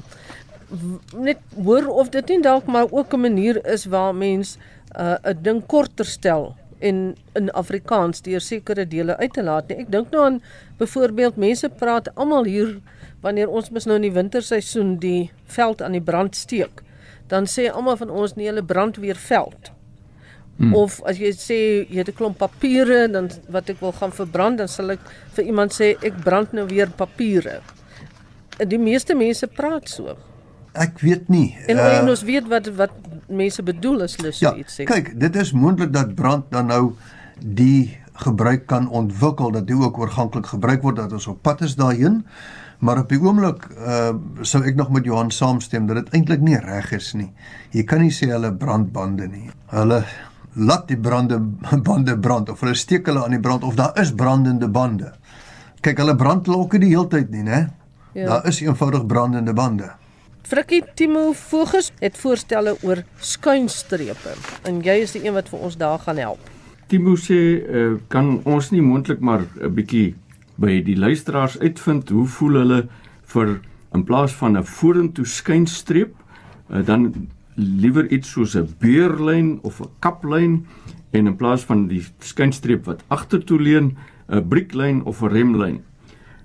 Net 1.13 1.39
hoor 1.55 1.87
of 1.87 2.09
dit 2.09 2.27
nie 2.27 2.41
dalk 2.41 2.65
maar 2.65 2.87
ook 2.91 3.13
'n 3.13 3.21
manier 3.21 3.65
is 3.65 3.85
waar 3.85 4.15
mens 4.15 4.57
'n 4.97 5.17
uh, 5.23 5.33
ding 5.41 5.65
korter 5.65 6.05
stel 6.05 6.55
en 6.79 7.15
in 7.33 7.51
Afrikaans 7.51 8.21
deur 8.21 8.41
sekere 8.41 8.87
dele 8.87 9.17
uit 9.17 9.33
te 9.33 9.43
laat 9.43 9.67
nie. 9.67 9.77
Ek 9.77 9.91
dink 9.91 10.11
nou 10.11 10.25
aan 10.25 10.41
byvoorbeeld 10.77 11.35
mense 11.35 11.69
praat 11.69 12.11
almal 12.15 12.43
hier 12.49 12.79
wanneer 13.21 13.49
ons 13.49 13.71
mis 13.73 13.87
nou 13.89 13.95
in 13.95 14.09
die 14.09 14.15
winterseisoen 14.15 14.97
die 15.01 15.31
veld 15.45 15.81
aan 15.81 15.95
die 15.97 16.03
brand 16.03 16.35
steek, 16.35 16.83
dan 17.31 17.49
sê 17.49 17.71
almal 17.71 17.97
van 17.97 18.11
ons 18.13 18.35
nie 18.37 18.49
hulle 18.49 18.63
brand 18.63 18.99
weer 19.01 19.17
veld. 19.17 19.71
Hmm. 20.57 20.75
Of 20.77 21.01
as 21.09 21.17
jy 21.19 21.31
sê 21.35 21.57
jy 21.89 21.97
het 22.03 22.09
'n 22.09 22.15
klomp 22.15 22.37
papiere 22.37 23.07
dan 23.11 23.29
wat 23.49 23.69
ek 23.69 23.81
wil 23.81 23.91
gaan 23.91 24.11
verbrand, 24.11 24.57
dan 24.57 24.67
sal 24.67 24.91
ek 24.91 24.99
vir 25.33 25.45
iemand 25.45 25.73
sê 25.73 25.95
ek 26.01 26.23
brand 26.23 26.53
nou 26.53 26.65
weer 26.67 26.89
papiere. 26.89 27.61
Die 28.57 28.79
meeste 28.79 29.15
mense 29.15 29.47
praat 29.47 29.89
so. 29.89 30.15
Ek 30.75 30.99
weet 30.99 31.29
nie. 31.31 31.55
En 31.71 31.79
uh, 31.79 32.09
ons 32.09 32.23
weet 32.27 32.47
wat 32.51 32.67
wat 32.75 32.95
mense 33.31 33.63
bedoel 33.63 34.05
as 34.05 34.17
hulle 34.19 34.33
so 34.35 34.45
ja, 34.45 34.55
iets 34.59 34.79
sê. 34.79 34.87
Kyk, 34.89 35.13
dit 35.19 35.37
is 35.39 35.53
moontlik 35.55 35.93
dat 35.95 36.13
brand 36.17 36.49
dan 36.53 36.69
nou 36.71 36.83
die 37.39 37.95
gebruik 38.25 38.67
kan 38.67 38.89
ontwikkel 38.89 39.51
dat 39.55 39.67
dit 39.67 39.79
ook 39.79 39.97
oorganklik 39.99 40.47
gebruik 40.53 40.83
word 40.83 40.99
dat 41.01 41.15
ons 41.15 41.27
op 41.31 41.41
pad 41.43 41.63
is 41.67 41.75
daarheen. 41.79 42.21
Maar 42.83 43.01
op 43.05 43.09
die 43.09 43.19
oomblik 43.21 43.67
uh 43.71 44.13
sou 44.43 44.61
ek 44.67 44.75
nog 44.75 44.91
met 44.91 45.07
Johan 45.07 45.31
saamstem 45.31 45.87
dat 45.87 46.03
dit 46.03 46.13
eintlik 46.19 46.43
nie 46.43 46.59
reg 46.59 46.91
is 46.95 47.13
nie. 47.15 47.31
Jy 47.71 47.83
kan 47.87 48.03
nie 48.03 48.13
sê 48.13 48.29
hulle 48.33 48.51
brandbande 48.53 49.27
nie. 49.31 49.47
Hulle 49.71 50.03
laat 50.55 50.87
die 50.91 50.99
brande 50.99 51.39
bande 51.89 52.17
brand 52.19 52.51
of 52.51 52.63
hulle 52.63 52.75
steek 52.75 53.07
hulle 53.07 53.23
aan 53.23 53.35
die 53.35 53.43
brand 53.43 53.63
of 53.63 53.79
daar 53.79 53.95
is 54.01 54.13
brandende 54.15 54.67
bande. 54.67 55.13
Kyk, 55.81 55.99
hulle 56.03 56.15
brand 56.19 56.47
lokke 56.47 56.79
die 56.81 56.91
heeltyd 56.95 57.31
nie, 57.31 57.43
né? 57.45 57.67
Ja. 58.15 58.27
Daar 58.29 58.47
is 58.49 58.61
eenvoudig 58.63 59.05
brandende 59.05 59.53
bande. 59.53 59.91
Frikkie 60.45 60.83
Timo 60.93 61.31
Voges 61.33 61.87
het 62.03 62.17
voorstelle 62.21 62.75
oor 62.85 62.99
skuinstrepe 63.17 64.35
en 64.69 64.83
jy 64.85 64.99
is 65.01 65.15
die 65.15 65.23
een 65.23 65.33
wat 65.33 65.47
vir 65.49 65.63
ons 65.65 65.77
daar 65.81 65.97
gaan 66.03 66.21
help. 66.21 66.51
Timo 66.85 67.15
sê 67.17 67.39
uh, 67.65 67.95
kan 68.13 68.35
ons 68.45 68.69
nie 68.69 68.83
moontlik 68.85 69.23
maar 69.25 69.41
'n 69.41 69.73
bietjie 69.73 70.13
by 70.61 70.83
die 70.85 70.97
luisteraars 71.01 71.57
uitvind 71.57 72.13
hoe 72.13 72.27
voel 72.27 72.61
hulle 72.61 72.79
vir 73.33 73.59
in 73.97 74.03
plaas 74.05 74.37
van 74.37 74.57
'n 74.57 74.63
vorentoe 74.63 75.25
skuinstreep 75.25 76.13
uh, 76.69 76.85
dan 76.85 77.29
liewer 77.55 78.05
iets 78.11 78.29
soos 78.29 78.55
'n 78.55 78.69
beurlyn 78.79 79.59
of 79.63 79.81
'n 79.81 79.89
kaplyn 79.99 80.67
en 81.11 81.27
in 81.27 81.35
plaas 81.35 81.65
van 81.65 81.87
die 81.87 82.05
skynstreep 82.19 82.85
wat 82.85 83.03
agtertoe 83.07 83.59
leun, 83.59 83.97
'n 84.29 84.47
brieklyn 84.47 85.03
of 85.05 85.23
'n 85.23 85.29
remlyn. 85.29 85.81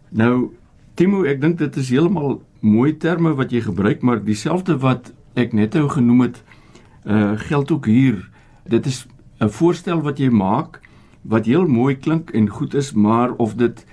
Nou 0.09 0.53
Timo, 0.95 1.25
ek 1.25 1.41
dink 1.41 1.59
dit 1.59 1.77
is 1.77 1.91
heeltemal 1.91 2.41
mooi 2.61 2.97
terme 2.97 3.35
wat 3.35 3.53
jy 3.53 3.61
gebruik, 3.61 4.03
maar 4.03 4.25
dieselfde 4.25 4.79
wat 4.79 5.13
ek 5.35 5.53
net 5.53 5.75
nou 5.75 5.89
genoem 5.89 6.21
het, 6.29 6.43
uh 7.05 7.39
geld 7.49 7.71
ook 7.73 7.87
hier. 7.87 8.29
Dit 8.69 8.87
is 8.87 9.07
'n 9.41 9.49
voorstel 9.49 10.03
wat 10.03 10.19
jy 10.19 10.31
maak 10.31 10.81
wat 11.23 11.47
heel 11.47 11.67
mooi 11.67 11.97
klink 11.97 12.31
en 12.31 12.49
goed 12.49 12.75
is, 12.75 12.93
maar 12.93 13.33
of 13.33 13.55
dit 13.55 13.87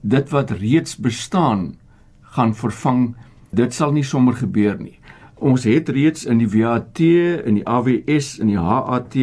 dit 0.00 0.30
wat 0.30 0.50
reeds 0.50 0.96
bestaan 0.96 1.76
gaan 2.20 2.54
vervang, 2.54 3.16
dit 3.50 3.74
sal 3.74 3.92
nie 3.92 4.04
sommer 4.04 4.34
gebeur 4.34 4.78
nie. 4.80 4.98
Ons 5.34 5.64
het 5.64 5.88
reeds 5.88 6.24
in 6.24 6.38
die 6.38 6.48
VAT, 6.48 7.00
in 7.44 7.54
die 7.54 7.66
AWS, 7.66 8.38
in 8.38 8.46
die 8.46 8.58
HAT 8.58 9.16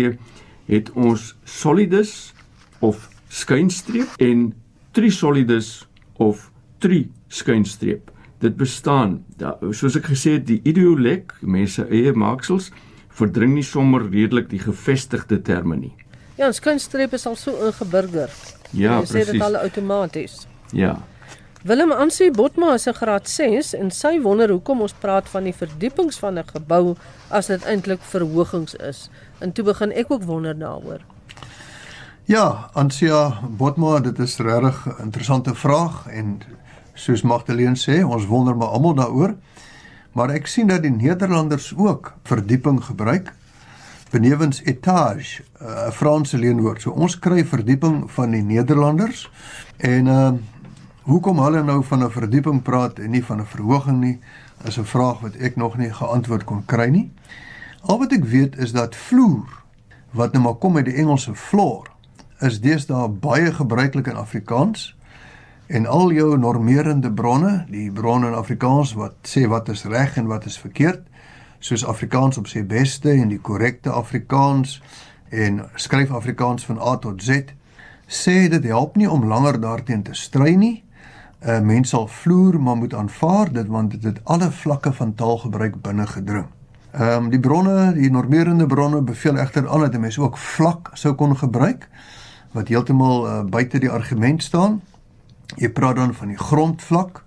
het 0.67 0.91
ons 0.91 1.35
Solidus 1.43 2.33
of 2.79 3.09
skynstreep 3.29 4.17
en 4.21 4.53
Trisolidus 4.91 5.87
of 6.17 6.51
Tri 6.77 7.07
skynstreep. 7.27 8.11
Dit 8.39 8.57
bestaan. 8.57 9.23
Da, 9.37 9.57
soos 9.71 9.95
ek 9.95 10.05
gesê 10.05 10.31
het, 10.37 10.45
die 10.47 10.61
ideolek, 10.63 11.33
mense 11.41 11.87
eie 11.89 12.13
maaksels 12.13 12.71
verdring 13.09 13.53
nie 13.55 13.63
sommer 13.63 14.03
redelik 14.11 14.49
die 14.49 14.59
gevestigde 14.61 15.41
terme 15.41 15.75
nie. 15.75 15.93
Ja, 16.37 16.51
skynstreep 16.51 17.13
is 17.13 17.25
al 17.25 17.35
so 17.35 17.51
ingeburger. 17.65 18.29
Ja, 18.71 18.99
Jy 18.99 19.05
sê 19.05 19.11
dit 19.13 19.25
presies. 19.27 19.41
al 19.41 19.55
outomaties. 19.55 20.47
Ja. 20.71 20.97
Willem 21.63 21.91
Ansie 21.91 22.31
Botma 22.31 22.73
is 22.75 22.85
'n 22.87 22.93
graad 22.93 23.27
6 23.27 23.73
en 23.73 23.91
sy 23.91 24.19
wonder 24.21 24.49
hoekom 24.49 24.81
ons 24.81 24.93
praat 24.93 25.27
van 25.29 25.43
die 25.43 25.53
verdiepings 25.53 26.19
van 26.19 26.37
'n 26.37 26.45
gebou 26.45 26.95
as 27.29 27.47
dit 27.47 27.63
eintlik 27.65 28.01
verhogings 28.01 28.75
is. 28.75 29.09
En 29.39 29.51
toe 29.51 29.63
begin 29.65 29.91
ek 29.91 30.11
ook 30.11 30.23
wonder 30.23 30.53
daaroor. 30.59 30.99
Ja, 32.25 32.69
Ansia 32.73 33.39
Botma, 33.57 33.99
dit 33.99 34.19
is 34.19 34.37
regtig 34.37 34.85
'n 34.85 35.01
interessante 35.03 35.55
vraag 35.55 36.07
en 36.07 36.41
soos 36.97 37.21
Magdalene 37.21 37.77
sê, 37.77 38.01
ons 38.03 38.25
wonder 38.25 38.57
maar 38.57 38.73
almal 38.75 38.97
daaroor. 38.97 39.35
Maar 40.17 40.33
ek 40.39 40.49
sien 40.49 40.69
dat 40.71 40.81
die 40.81 40.93
Nederlanders 40.93 41.69
ook 41.77 42.15
verdieping 42.25 42.81
gebruik 42.83 43.33
benewens 44.09 44.61
etage, 44.63 45.43
uh, 45.61 45.87
'n 45.87 45.91
Franse 45.91 46.37
leenwoord. 46.37 46.81
So 46.81 46.91
ons 46.91 47.19
kry 47.19 47.45
verdieping 47.45 48.11
van 48.11 48.31
die 48.31 48.43
Nederlanders 48.43 49.29
en 49.77 50.07
uh 50.07 50.31
hoekom 51.07 51.39
hulle 51.39 51.63
nou 51.63 51.83
van 51.83 52.03
'n 52.03 52.11
verdieping 52.11 52.61
praat 52.61 52.99
en 52.99 53.11
nie 53.11 53.23
van 53.23 53.39
'n 53.39 53.45
verhoging 53.45 53.99
nie, 53.99 54.19
is 54.65 54.77
'n 54.77 54.83
vraag 54.83 55.19
wat 55.19 55.35
ek 55.35 55.55
nog 55.55 55.77
nie 55.77 55.93
geantwoord 55.93 56.43
kon 56.43 56.65
kry 56.65 56.89
nie. 56.89 57.11
Al 57.81 57.99
wat 57.99 58.11
ek 58.11 58.25
weet 58.25 58.57
is 58.57 58.71
dat 58.71 58.95
vloer 58.95 59.47
wat 60.11 60.33
nou 60.33 60.43
maar 60.43 60.55
kom 60.55 60.75
uit 60.75 60.85
die 60.85 60.95
Engelse 60.95 61.35
floor 61.35 61.87
is 62.39 62.61
deesdae 62.61 63.07
baie 63.09 63.53
gebruiklik 63.53 64.07
in 64.07 64.15
Afrikaans 64.15 64.96
en 65.67 65.85
al 65.85 66.11
jou 66.11 66.37
normerende 66.37 67.11
bronne, 67.11 67.65
die 67.69 67.91
bronne 67.91 68.27
in 68.27 68.33
Afrikaans 68.39 68.93
wat 68.93 69.15
sê 69.27 69.47
wat 69.47 69.69
is 69.69 69.83
reg 69.85 70.17
en 70.17 70.27
wat 70.27 70.45
is 70.45 70.57
verkeerd, 70.59 71.03
soos 71.59 71.85
Afrikaans 71.85 72.37
op 72.37 72.47
sy 72.47 72.63
beste 72.65 73.11
en 73.11 73.29
die 73.33 73.41
korrekte 73.41 73.91
Afrikaans 73.91 74.81
en 75.29 75.65
skryf 75.75 76.11
Afrikaans 76.11 76.65
van 76.65 76.79
A 76.79 76.97
tot 77.03 77.23
Z, 77.23 77.51
sê 78.07 78.47
dit 78.47 78.63
help 78.71 78.95
nie 78.95 79.09
om 79.09 79.27
langer 79.27 79.59
daarteen 79.59 80.03
te 80.03 80.13
stry 80.15 80.55
nie. 80.55 80.83
'n 81.41 81.65
Mens 81.65 81.89
sal 81.89 82.07
vloer 82.07 82.59
maar 82.59 82.77
moet 82.77 82.93
aanvaar 82.93 83.51
dit 83.53 83.67
want 83.67 83.91
dit 83.91 84.03
het 84.03 84.19
alle 84.23 84.51
vlakke 84.51 84.93
van 84.93 85.13
taalgebruik 85.13 85.81
binne 85.81 86.07
gedring. 86.07 86.47
Ehm 86.91 87.23
um, 87.23 87.29
die 87.29 87.39
bronne, 87.39 87.93
die 87.93 88.11
normerende 88.11 88.65
bronne 88.65 89.01
beveel 89.01 89.37
egter 89.37 89.69
aan 89.69 89.79
dat 89.79 89.93
'n 89.93 89.99
mens 89.99 90.17
ook 90.19 90.37
vlak 90.37 90.89
sou 90.93 91.13
kon 91.13 91.37
gebruik 91.37 91.89
wat 92.51 92.67
heeltemal 92.67 93.27
uh, 93.27 93.43
buite 93.43 93.79
die 93.79 93.89
argument 93.89 94.43
staan. 94.43 94.81
Jy 95.55 95.69
praat 95.71 95.95
dan 95.95 96.13
van 96.13 96.27
die 96.27 96.37
grondvlak 96.39 97.23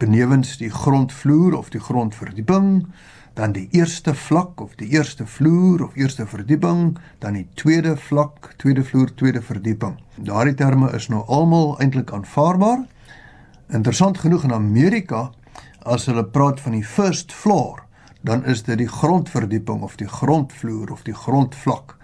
benewens 0.00 0.56
die 0.56 0.70
grondvloer 0.70 1.56
of 1.58 1.68
die 1.74 1.80
grondverdieping, 1.80 2.86
dan 3.34 3.52
die 3.52 3.68
eerste 3.76 4.14
vlak 4.14 4.60
of 4.60 4.74
die 4.80 4.88
eerste 4.94 5.26
vloer 5.26 5.84
of 5.84 5.96
eerste 5.96 6.26
verdieping, 6.26 6.96
dan 7.18 7.36
die 7.36 7.46
tweede 7.54 7.96
vlak, 7.96 8.54
tweede 8.56 8.84
vloer, 8.84 9.12
tweede 9.14 9.42
verdieping. 9.42 9.98
Daardie 10.16 10.54
terme 10.54 10.90
is 10.96 11.08
nou 11.08 11.22
almal 11.26 11.76
eintlik 11.80 12.12
aanvaarbaar. 12.12 12.86
Interessant 13.68 14.18
genoeg 14.18 14.44
in 14.48 14.56
Amerika 14.56 15.30
as 15.86 16.08
hulle 16.10 16.24
praat 16.24 16.60
van 16.60 16.78
die 16.78 16.84
first 16.84 17.32
floor, 17.32 17.84
dan 18.20 18.44
is 18.44 18.64
dit 18.66 18.78
die 18.78 18.88
grondverdieping 18.88 19.82
of 19.82 19.96
die 19.96 20.08
grondvloer 20.08 20.92
of 20.92 21.04
die 21.06 21.16
grondvlak. 21.16 21.96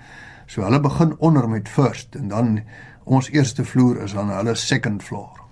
So 0.47 0.63
hulle 0.63 0.81
begin 0.81 1.15
onder 1.19 1.49
met 1.49 1.69
first 1.69 2.15
en 2.15 2.29
dan 2.29 2.61
ons 3.05 3.31
eerste 3.31 3.65
vloer 3.65 4.03
is 4.03 4.13
dan 4.13 4.31
hulle 4.31 4.55
second 4.55 5.03
floor. 5.03 5.43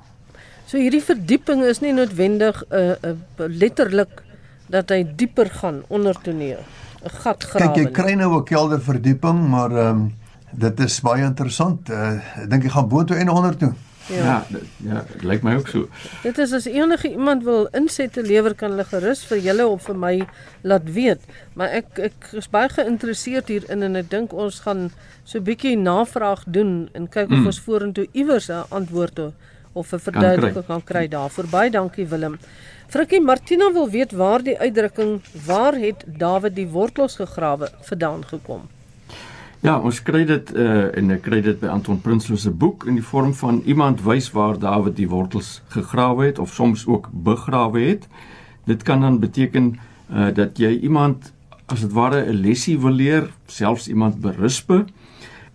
So 0.67 0.79
hierdie 0.79 1.03
verdieping 1.05 1.63
is 1.63 1.81
nie 1.81 1.93
noodwendig 1.93 2.63
'n 2.71 2.77
uh, 2.77 3.11
uh, 3.11 3.49
letterlik 3.49 4.23
dat 4.67 4.89
hy 4.89 5.05
dieper 5.17 5.51
gaan 5.51 5.83
onder 5.89 6.17
toe 6.23 6.33
nie. 6.33 6.55
'n 6.55 7.11
Gat 7.11 7.45
grawe. 7.45 7.73
Kyk, 7.73 7.77
jy 7.77 7.91
kry 7.91 8.15
nou 8.15 8.39
'n 8.39 8.45
kelderverdieping, 8.45 9.49
maar 9.49 9.71
ehm 9.71 9.89
um, 9.89 10.15
dit 10.51 10.81
is 10.81 11.01
baie 11.01 11.25
interessant. 11.25 11.91
Uh, 11.91 12.15
ek 12.43 12.51
dink 12.51 12.63
jy 12.63 12.71
gaan 12.71 12.89
boontoe 12.89 13.17
en 13.17 13.29
onder 13.29 13.57
toe. 13.57 13.73
Ja. 14.09 14.25
Ja, 14.25 14.47
dit, 14.51 14.63
ja, 14.85 15.05
dit 15.13 15.23
lyk 15.25 15.43
my 15.43 15.55
ook 15.57 15.69
so. 15.69 15.89
Dit 16.23 16.39
is 16.39 16.53
as 16.53 16.67
enige 16.67 17.09
iemand 17.11 17.43
wil 17.45 17.69
insette 17.73 18.23
lewer 18.23 18.55
kan 18.55 18.71
hulle 18.71 18.85
gerus 18.85 19.25
vir 19.25 19.39
julle 19.39 19.67
of 19.67 19.83
vir 19.83 19.97
my 19.97 20.27
laat 20.63 20.93
weet. 20.93 21.21
Maar 21.55 21.69
ek 21.69 21.99
ek 21.99 22.29
is 22.33 22.49
baie 22.51 22.69
geïnteresseerd 22.69 23.49
hierin 23.49 23.83
en 23.83 23.97
ek 23.97 24.11
dink 24.11 24.33
ons 24.33 24.61
gaan 24.61 24.91
so 25.25 25.39
'n 25.39 25.45
bietjie 25.45 25.77
navraag 25.77 26.45
doen 26.47 26.89
en 26.93 27.09
kyk 27.09 27.31
of 27.31 27.39
Mm. 27.39 27.47
ons 27.47 27.61
vorentoe 27.61 28.07
iewers 28.13 28.49
'n 28.51 28.65
antwoord 28.71 29.19
of 29.73 29.93
'n 29.93 29.99
verduideliking 29.99 30.67
kan 30.67 30.85
kry 30.85 31.09
daarvoor. 31.09 31.47
Baie 31.51 31.71
dankie 31.71 32.07
Willem. 32.07 32.39
Frikkie 32.89 33.21
Martina 33.21 33.73
wil 33.73 33.89
weet 33.91 34.13
waar 34.13 34.43
die 34.43 34.59
uitdrukking 34.59 35.23
waar 35.47 35.75
het 35.75 36.05
Dawid 36.07 36.55
die 36.55 36.67
wortels 36.69 37.17
gegrawe 37.17 37.69
vandaan 37.81 38.25
gekom. 38.25 38.69
Ja, 39.65 39.79
ons 39.81 40.03
kry 40.05 40.27
dit 40.29 40.51
uh 40.61 40.91
en 40.93 41.13
ek 41.15 41.23
kry 41.25 41.39
dit 41.41 41.57
by 41.57 41.71
Anton 41.73 41.97
Prinsloo 42.05 42.37
se 42.37 42.51
boek 42.53 42.83
in 42.85 42.99
die 42.99 43.05
vorm 43.11 43.31
van 43.33 43.63
iemand 43.65 44.03
wys 44.05 44.27
waar 44.35 44.59
Dawid 44.61 44.99
die 44.99 45.07
wortels 45.09 45.63
gegrawe 45.73 46.27
het 46.27 46.39
of 46.39 46.53
soms 46.53 46.83
ook 46.85 47.07
begrawe 47.25 47.81
het. 47.81 48.05
Dit 48.69 48.85
kan 48.85 49.01
dan 49.01 49.17
beteken 49.23 49.71
uh 50.13 50.29
dat 50.37 50.61
jy 50.61 50.75
iemand 50.85 51.31
as 51.73 51.81
dit 51.81 51.95
ware 51.97 52.27
'n 52.27 52.43
lesie 52.45 52.77
wil 52.79 52.93
leer, 52.93 53.31
selfs 53.47 53.89
iemand 53.89 54.21
berispe. 54.21 54.85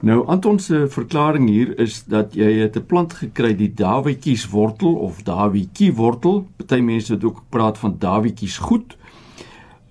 Nou 0.01 0.25
Anton 0.25 0.59
se 0.59 0.87
verklaring 0.89 1.45
hier 1.49 1.77
is 1.79 2.03
dat 2.03 2.33
jy 2.33 2.49
het 2.65 2.77
'n 2.77 2.85
plant 2.85 3.13
gekry 3.13 3.53
die 3.55 3.73
Dawietjieswortel 3.73 4.95
of 4.95 5.21
Dawietjiewortel. 5.21 6.47
Party 6.57 6.81
mense 6.81 7.13
het 7.13 7.23
ook 7.23 7.43
praat 7.49 7.77
van 7.77 7.95
Dawietjiesgoed. 7.99 8.97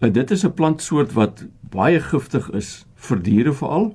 Uh, 0.01 0.13
dit 0.13 0.31
is 0.31 0.45
'n 0.45 0.55
plantsoort 0.55 1.13
wat 1.13 1.47
baie 1.71 2.01
giftig 2.01 2.51
is 2.51 2.87
vir 2.97 3.23
diere 3.23 3.53
veral. 3.53 3.95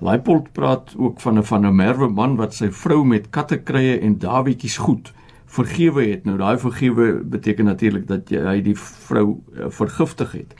Leipold 0.00 0.52
praat 0.52 0.94
ook 0.96 1.20
van 1.20 1.38
'n 1.38 1.44
van 1.44 1.66
'n 1.66 1.74
merwe 1.74 2.08
man 2.08 2.36
wat 2.36 2.54
sy 2.54 2.70
vrou 2.72 3.04
met 3.04 3.30
kattekrye 3.30 3.98
en 4.00 4.18
dawietjies 4.18 4.76
goed 4.76 5.12
vergewe 5.46 6.04
het. 6.04 6.24
Nou 6.24 6.36
daai 6.38 6.58
vergewe 6.58 7.24
beteken 7.24 7.64
natuurlik 7.64 8.06
dat 8.06 8.30
jy 8.30 8.40
hy 8.40 8.60
die 8.60 8.76
vrou 8.78 9.40
uh, 9.52 9.64
vergiftig 9.68 10.32
het. 10.32 10.54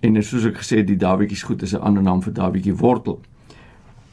En 0.00 0.22
soos 0.22 0.44
ek 0.44 0.56
gesê 0.60 0.76
het, 0.76 0.86
die 0.86 0.96
dawietjies 0.96 1.42
goed 1.42 1.62
is 1.62 1.72
'n 1.74 1.80
ander 1.80 2.02
naam 2.02 2.22
vir 2.22 2.32
dawietjie 2.32 2.74
wortel. 2.74 3.20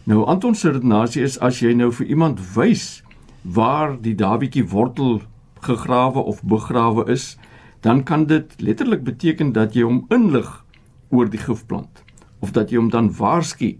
Nou 0.04 0.26
Anton 0.26 0.56
se 0.56 0.72
redenasie 0.72 1.24
is 1.24 1.40
as 1.40 1.60
jy 1.60 1.74
nou 1.74 1.92
vir 1.92 2.08
iemand 2.08 2.40
wys 2.56 3.04
waar 3.42 4.02
die 4.02 4.16
dawietjie 4.16 4.68
wortel 4.68 5.22
gegrawe 5.60 6.20
of 6.20 6.44
begrawe 6.44 7.12
is, 7.12 7.38
dan 7.80 8.04
kan 8.04 8.26
dit 8.26 8.62
letterlik 8.62 9.04
beteken 9.04 9.52
dat 9.52 9.74
jy 9.74 9.84
hom 9.84 10.06
inlig 10.10 10.66
oor 11.10 11.30
die 11.30 11.40
gifplant 11.40 12.04
of 12.40 12.52
dat 12.52 12.72
jy 12.72 12.78
hom 12.78 12.90
dan 12.90 13.12
waarsku 13.12 13.78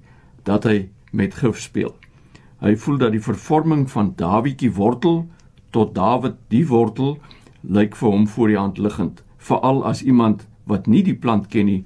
dat 0.50 0.66
hy 0.66 0.90
met 1.12 1.36
gif 1.38 1.60
speel. 1.62 1.94
Hy 2.60 2.74
voel 2.76 2.98
dat 2.98 3.14
die 3.16 3.24
vervorming 3.24 3.86
van 3.92 4.14
Dawietjie 4.20 4.72
wortel 4.76 5.28
tot 5.76 5.94
Dawid 5.96 6.40
die 6.52 6.66
wortel 6.68 7.18
lyk 7.62 7.96
vir 8.00 8.10
hom 8.10 8.26
voor 8.28 8.52
die 8.52 8.58
hand 8.58 8.80
liggend, 8.82 9.22
veral 9.38 9.84
as 9.88 10.02
iemand 10.02 10.48
wat 10.70 10.88
nie 10.88 11.04
die 11.06 11.16
plant 11.16 11.50
ken 11.54 11.70
nie, 11.70 11.84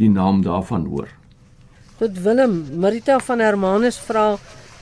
die 0.00 0.10
naam 0.12 0.42
daarvan 0.44 0.86
hoor. 0.90 1.08
Goed 1.98 2.18
Willem, 2.24 2.56
Marita 2.80 3.18
van 3.24 3.40
Hermanus 3.40 3.98
vra 4.08 4.36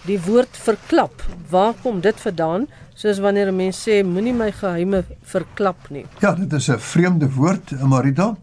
die 0.08 0.18
woord 0.20 0.56
verklap. 0.66 1.22
Waar 1.50 1.74
kom 1.82 2.00
dit 2.04 2.18
vandaan? 2.20 2.66
Soos 2.94 3.18
wanneer 3.18 3.50
'n 3.50 3.56
mens 3.56 3.78
sê 3.88 4.02
moenie 4.04 4.34
my 4.34 4.50
geheime 4.52 5.04
verklap 5.22 5.90
nie. 5.90 6.06
Ja, 6.20 6.34
dit 6.34 6.52
is 6.52 6.68
'n 6.68 6.78
vreemde 6.78 7.30
woord, 7.30 7.70
Marita. 7.82 8.36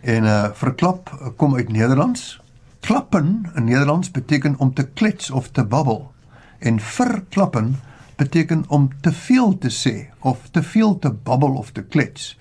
En 0.00 0.24
uh 0.24 0.50
verklap 0.52 1.08
eh, 1.08 1.28
kom 1.36 1.54
uit 1.54 1.68
Nederlands. 1.68 2.43
Klappen 2.84 3.50
in 3.54 3.64
Nederlands 3.64 4.10
beteken 4.10 4.58
om 4.58 4.74
te 4.74 4.88
klets 4.88 5.30
of 5.30 5.48
te 5.50 5.64
babbel. 5.64 6.12
En 6.58 6.80
verklappen 6.80 7.80
beteken 8.16 8.64
om 8.68 8.90
te 9.00 9.12
veel 9.12 9.58
te 9.58 9.70
sê 9.70 10.10
of 10.20 10.48
te 10.50 10.62
veel 10.62 10.98
te 10.98 11.12
babbel 11.12 11.54
of 11.54 11.70
te 11.70 11.82
klets. 11.82 12.38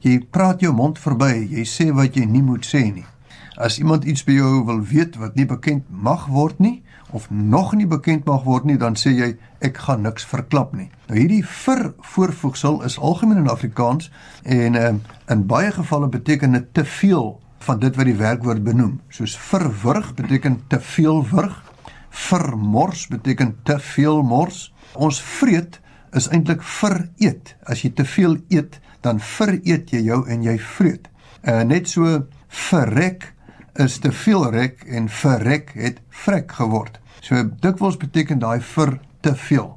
Jy 0.00 0.26
praat 0.30 0.60
jou 0.60 0.72
mond 0.74 0.98
verby, 0.98 1.44
jy 1.50 1.66
sê 1.68 1.90
wat 1.92 2.16
jy 2.16 2.24
nie 2.24 2.40
moet 2.42 2.64
sê 2.64 2.80
nie. 2.88 3.04
As 3.60 3.76
iemand 3.78 4.08
iets 4.08 4.24
by 4.24 4.38
jou 4.38 4.64
wil 4.64 4.80
weet 4.80 5.20
wat 5.20 5.36
nie 5.36 5.46
bekend 5.46 5.84
mag 5.90 6.24
word 6.32 6.56
nie 6.58 6.80
of 7.10 7.28
nog 7.30 7.74
nie 7.76 7.86
bekend 7.86 8.24
mag 8.24 8.48
word 8.48 8.64
nie, 8.64 8.78
dan 8.80 8.96
sê 8.96 9.12
jy 9.12 9.30
ek 9.60 9.76
gaan 9.76 10.08
niks 10.08 10.24
verklap 10.24 10.72
nie. 10.72 10.88
Nou 11.12 11.20
hierdie 11.20 11.44
vir 11.44 11.90
voorvoegsel 12.14 12.80
is 12.88 12.96
algemeen 12.96 13.44
in 13.44 13.52
Afrikaans 13.52 14.08
en 14.42 14.80
um, 14.86 15.04
in 15.28 15.46
baie 15.46 15.76
gevalle 15.76 16.08
beteken 16.08 16.56
dit 16.56 16.74
te 16.80 16.88
veel 16.96 17.34
van 17.62 17.78
dit 17.78 17.96
wat 17.96 18.08
die 18.08 18.18
werkwoord 18.18 18.64
benoem. 18.64 19.00
Soos 19.08 19.36
verwurg 19.38 20.14
beteken 20.18 20.60
te 20.68 20.80
veel 20.80 21.22
wurg, 21.30 21.58
vermors 22.10 23.06
beteken 23.08 23.56
te 23.62 23.78
veel 23.78 24.22
mors. 24.22 24.72
Ons 24.92 25.22
vreet 25.22 25.80
is 26.12 26.28
eintlik 26.28 26.62
vereet. 26.62 27.54
As 27.64 27.84
jy 27.84 27.92
te 27.96 28.04
veel 28.04 28.36
eet, 28.52 28.80
dan 29.00 29.20
vereet 29.20 29.92
jy 29.94 30.02
jou 30.06 30.22
en 30.30 30.42
jy 30.44 30.58
vreet. 30.58 31.08
Uh 31.42 31.62
net 31.66 31.88
so 31.90 32.26
verrek 32.48 33.32
is 33.80 33.98
te 33.98 34.12
veel 34.12 34.50
rek 34.52 34.84
en 34.86 35.08
verrek 35.08 35.72
het 35.74 36.02
vrek 36.24 36.52
geword. 36.58 37.00
So 37.22 37.42
dikwels 37.64 37.96
beteken 37.96 38.42
daai 38.42 38.60
vir 38.60 38.98
te 39.20 39.34
veel. 39.48 39.72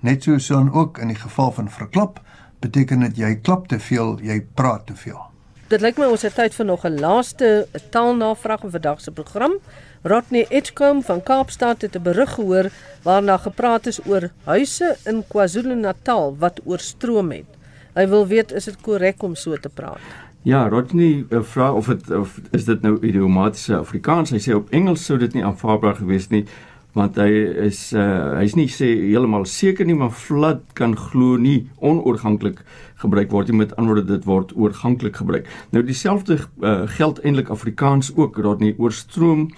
Net 0.00 0.24
so 0.24 0.38
so 0.38 0.54
dan 0.54 0.72
ook 0.72 0.98
in 0.98 1.12
die 1.12 1.18
geval 1.18 1.52
van 1.52 1.68
verklap 1.68 2.20
beteken 2.60 3.08
dit 3.08 3.18
jy 3.24 3.34
klap 3.40 3.68
te 3.68 3.80
veel, 3.80 4.18
jy 4.22 4.40
praat 4.54 4.86
te 4.86 4.96
veel. 4.96 5.29
Dit 5.70 5.84
lyk 5.84 6.00
my 6.02 6.08
ons 6.10 6.24
het 6.26 6.34
tyd 6.34 6.54
vir 6.56 6.66
nog 6.66 6.82
'n 6.84 6.98
laaste 6.98 7.68
taalnavraag 7.94 8.60
vir 8.60 8.70
vandag 8.70 9.00
se 9.00 9.10
program. 9.10 9.52
Rodney 10.02 10.46
Edgecombe 10.50 11.04
van 11.04 11.22
Kaapstad 11.22 11.82
het 11.82 11.94
'n 11.94 12.02
berig 12.02 12.34
gehoor 12.34 12.70
waarna 13.02 13.36
gepraat 13.36 13.86
is 13.86 14.00
oor 14.06 14.30
huise 14.44 14.96
in 15.04 15.22
KwaZulu-Natal 15.28 16.36
wat 16.38 16.60
oorstroom 16.64 17.30
het. 17.30 17.46
Hy 17.94 18.08
wil 18.08 18.26
weet 18.26 18.52
is 18.52 18.64
dit 18.64 18.80
korrek 18.80 19.22
om 19.22 19.34
so 19.34 19.56
te 19.56 19.68
praat? 19.68 20.00
Ja, 20.42 20.68
Rodney 20.68 21.24
uh, 21.30 21.42
vra 21.42 21.72
of 21.72 21.86
dit 21.86 22.10
of 22.10 22.40
is 22.50 22.64
dit 22.64 22.82
nou 22.82 22.98
idiomatiese 23.00 23.76
Afrikaans? 23.76 24.30
Hy 24.30 24.38
sê 24.38 24.54
op 24.54 24.70
Engels 24.70 25.04
sou 25.04 25.18
dit 25.18 25.32
nie 25.32 25.44
aanvaarbaar 25.44 25.94
gewees 25.94 26.28
nie 26.28 26.46
want 26.96 27.18
hy 27.20 27.28
is 27.68 27.92
uh, 27.94 28.36
hy's 28.40 28.56
nie 28.58 28.68
sê 28.70 28.88
heeltemal 29.06 29.46
seker 29.46 29.86
nie 29.86 29.94
maar 29.98 30.14
flood 30.14 30.62
kan 30.78 30.96
glo 30.98 31.38
nie 31.38 31.68
onoorganklik 31.78 32.64
gebruik 33.02 33.30
word 33.30 33.50
nie 33.50 33.60
met 33.62 33.74
anderwoorde 33.78 34.08
dit 34.10 34.26
word 34.28 34.54
oorganklik 34.56 35.20
gebruik. 35.22 35.46
Nou 35.70 35.84
dieselfde 35.86 36.40
uh, 36.40 36.86
geld 36.96 37.20
eintlik 37.24 37.50
Afrikaans 37.50 38.12
ook 38.16 38.38
Rodney 38.38 38.74
oorstroom 38.78 39.48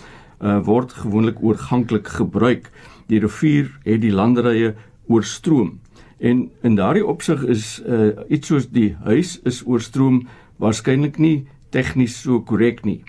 uh, 0.40 0.60
word 0.66 0.92
gewoonlik 0.92 1.40
oorganklik 1.42 2.08
gebruik. 2.20 2.68
Die 3.08 3.20
rivier 3.22 3.70
het 3.86 4.02
die 4.04 4.12
landerye 4.12 4.74
oorstroom. 5.08 5.78
En 6.22 6.50
in 6.62 6.76
daardie 6.78 7.06
opsig 7.06 7.42
is 7.50 7.80
uh, 7.82 8.12
iets 8.28 8.52
soos 8.52 8.68
die 8.70 8.92
huis 9.06 9.38
is 9.48 9.62
oorstroom 9.66 10.22
waarskynlik 10.62 11.18
nie 11.18 11.46
tegnies 11.74 12.20
so 12.22 12.42
korrek 12.46 12.84
nie. 12.86 13.00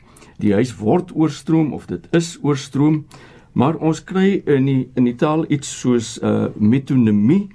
Die 0.41 0.53
huis 0.55 0.73
word 0.79 1.11
oorstroom 1.13 1.73
of 1.77 1.85
dit 1.91 2.07
is 2.15 2.37
oorstroom, 2.41 3.03
maar 3.53 3.75
ons 3.75 4.03
kry 4.03 4.41
in 4.45 4.65
die 4.65 4.89
in 4.95 5.05
die 5.05 5.15
taal 5.15 5.45
iets 5.49 5.69
soos 5.79 6.19
'n 6.21 6.25
uh, 6.25 6.47
metonimie. 6.57 7.49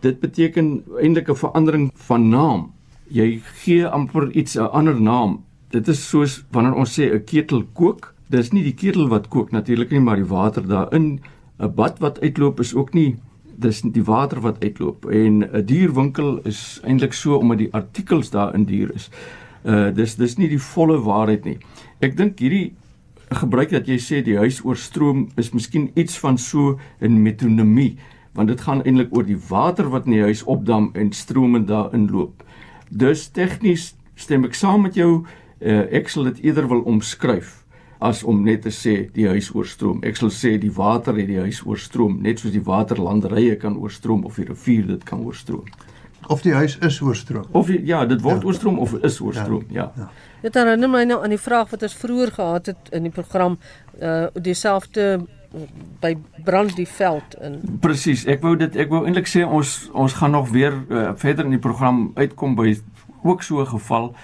Dit 0.00 0.20
beteken 0.20 0.84
eintlik 1.00 1.28
'n 1.28 1.36
verandering 1.36 1.90
van 1.94 2.28
naam. 2.28 2.72
Jy 3.08 3.40
gee 3.62 3.86
amper 3.86 4.30
iets 4.32 4.56
'n 4.56 4.70
ander 4.72 5.00
naam. 5.00 5.44
Dit 5.70 5.88
is 5.88 6.08
soos 6.08 6.44
wanneer 6.50 6.74
ons 6.74 6.98
sê 6.98 7.12
'n 7.12 7.24
ketel 7.24 7.64
kook, 7.72 8.14
dis 8.28 8.52
nie 8.52 8.62
die 8.62 8.74
ketel 8.74 9.08
wat 9.08 9.28
kook 9.28 9.50
natuurlik 9.50 9.90
nie, 9.90 10.00
maar 10.00 10.16
die 10.16 10.28
water 10.28 10.66
daarin. 10.66 11.20
'n 11.58 11.74
Bad 11.74 11.98
wat 11.98 12.20
uitloop 12.20 12.60
is 12.60 12.74
ook 12.74 12.94
nie 12.94 13.16
dis 13.56 13.80
die 13.94 14.04
water 14.04 14.40
wat 14.40 14.62
uitloop 14.62 15.06
en 15.10 15.42
'n 15.42 15.64
dierwinkel 15.66 16.40
is 16.44 16.80
eintlik 16.82 17.12
so 17.12 17.36
omdat 17.36 17.58
die 17.58 17.72
artikels 17.72 18.30
daarin 18.30 18.64
duur 18.64 18.94
is. 18.94 19.10
Uh 19.64 19.94
dis 19.94 20.14
dis 20.14 20.36
nie 20.36 20.48
die 20.48 20.60
volle 20.60 20.98
waarheid 20.98 21.44
nie. 21.44 21.58
Ek 22.00 22.16
dink 22.16 22.38
hierdie 22.38 22.74
gebruik 23.34 23.70
dat 23.70 23.88
jy 23.88 23.98
sê 23.98 24.22
die 24.24 24.38
huis 24.38 24.60
oorstroom 24.64 25.28
is 25.36 25.52
miskien 25.52 25.90
iets 25.94 26.18
van 26.18 26.38
so 26.38 26.78
'n 27.00 27.22
metonimie 27.22 27.96
want 28.34 28.48
dit 28.48 28.60
gaan 28.60 28.82
eintlik 28.82 29.14
oor 29.14 29.24
die 29.24 29.38
water 29.48 29.88
wat 29.90 30.06
in 30.06 30.16
die 30.16 30.22
huis 30.26 30.42
opdam 30.42 30.90
en 30.92 31.12
stromend 31.12 31.68
daarin 31.68 32.10
loop. 32.10 32.42
Dus 32.90 33.28
tegnies 33.28 33.94
stem 34.14 34.44
ek 34.44 34.54
saam 34.54 34.82
met 34.82 34.94
jou. 34.94 35.24
Uh, 35.60 35.86
ek 35.94 36.08
sal 36.08 36.24
dit 36.24 36.42
eerder 36.42 36.68
wil 36.68 36.82
omskryf 36.82 37.64
as 38.04 38.22
om 38.26 38.42
net 38.44 38.64
te 38.66 38.72
sê 38.74 39.06
die 39.14 39.28
huis 39.30 39.48
oorstroom. 39.54 40.02
Ek 40.04 40.18
sal 40.18 40.32
sê 40.34 40.58
die 40.60 40.72
water 40.74 41.16
het 41.16 41.30
die 41.30 41.40
huis 41.40 41.62
oorstroom, 41.64 42.18
net 42.22 42.42
soos 42.42 42.52
die 42.52 42.64
waterlanderye 42.64 43.56
kan 43.56 43.78
oorstroom 43.80 44.26
of 44.28 44.36
die 44.36 44.48
rivier 44.50 44.86
dit 44.90 45.04
kan 45.08 45.22
oorstroom. 45.24 45.64
Of 46.28 46.42
die 46.44 46.52
huis 46.56 46.76
is 46.84 47.00
oorstroom. 47.00 47.46
Of 47.52 47.70
ja, 47.72 48.04
dit 48.08 48.20
word 48.24 48.42
ja. 48.42 48.48
oorstroom 48.50 48.78
of 48.82 48.94
is 49.00 49.20
oorstroom, 49.20 49.64
ja. 49.72 49.90
ja. 49.96 50.10
Dit 50.44 50.58
herinner 50.60 50.90
my 50.92 51.06
nou 51.08 51.22
aan 51.24 51.32
die 51.32 51.40
vraag 51.40 51.70
wat 51.72 51.86
ons 51.86 51.96
vroeër 51.96 52.34
gehad 52.36 52.66
het 52.66 52.92
in 52.92 53.08
die 53.08 53.14
program 53.14 53.56
uh 54.00 54.26
dieselfde 54.34 55.24
by 56.02 56.16
brand 56.44 56.74
die 56.76 56.88
veld 56.88 57.36
in. 57.40 57.60
Presies. 57.80 58.24
Ek 58.28 58.42
wou 58.42 58.56
dit 58.58 58.76
ek 58.76 58.90
wou 58.92 59.04
eintlik 59.06 59.30
sê 59.30 59.44
ons 59.46 59.74
ons 59.94 60.16
gaan 60.18 60.34
nog 60.34 60.50
weer 60.52 60.74
uh, 60.90 61.12
verder 61.20 61.46
in 61.46 61.54
die 61.56 61.62
program 61.62 62.08
uitkom 62.18 62.56
by 62.58 62.74
ook 63.22 63.42
so 63.42 63.62
'n 63.62 63.72
geval 63.72 64.14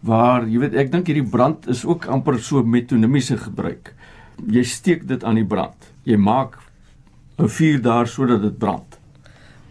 waar 0.00 0.46
jy 0.46 0.58
weet 0.58 0.74
ek 0.74 0.92
dink 0.92 1.06
hierdie 1.06 1.30
brand 1.30 1.68
is 1.68 1.84
ook 1.84 2.06
amper 2.06 2.38
so 2.38 2.62
metonimiese 2.62 3.36
gebruik. 3.36 3.94
Jy 4.46 4.64
steek 4.64 5.08
dit 5.08 5.24
aan 5.24 5.34
die 5.34 5.46
brand. 5.46 5.92
Jy 6.02 6.16
maak 6.16 6.58
'n 7.38 7.48
vuur 7.48 7.82
daar 7.82 8.06
sodat 8.06 8.42
dit 8.42 8.58
brand. 8.58 8.98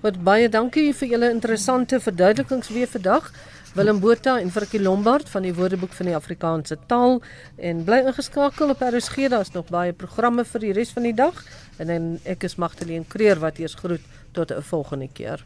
Wat 0.01 0.23
baie 0.23 0.49
dankie 0.49 0.93
vir 0.93 1.07
julle 1.07 1.31
interessante 1.31 1.99
verduidelikings 1.99 2.69
weer 2.69 2.87
vandag. 2.87 3.31
Willem 3.77 3.99
Botha 3.99 4.39
en 4.41 4.49
Frikkie 4.49 4.79
Lombard 4.81 5.27
van 5.29 5.43
die 5.45 5.51
Woordeboek 5.53 5.91
van 5.93 6.07
die 6.09 6.15
Afrikaanse 6.17 6.79
taal 6.89 7.19
en 7.61 7.83
bly 7.85 7.99
ingeskakel 8.07 8.73
op 8.73 8.81
RSG. 8.81 9.27
Daar's 9.29 9.53
nog 9.53 9.69
baie 9.69 9.93
programme 9.93 10.45
vir 10.49 10.63
die 10.65 10.71
res 10.73 10.95
van 10.95 11.05
die 11.05 11.13
dag 11.13 11.43
en 11.77 11.91
en 11.93 12.07
ek 12.25 12.47
is 12.49 12.57
Magdalene 12.57 13.05
Creer 13.05 13.37
wat 13.43 13.61
eers 13.61 13.77
groet 13.77 14.01
tot 14.33 14.49
'n 14.49 14.65
volgende 14.65 15.09
keer. 15.13 15.45